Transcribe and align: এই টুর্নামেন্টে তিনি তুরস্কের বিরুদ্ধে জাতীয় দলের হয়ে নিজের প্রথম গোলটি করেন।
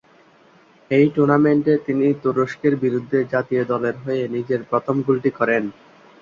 এই 0.91 1.05
টুর্নামেন্টে 1.15 1.73
তিনি 1.85 2.05
তুরস্কের 2.23 2.73
বিরুদ্ধে 2.83 3.19
জাতীয় 3.33 3.63
দলের 3.71 3.95
হয়ে 4.03 4.23
নিজের 4.35 4.61
প্রথম 4.69 4.95
গোলটি 5.07 5.31
করেন। 5.39 5.63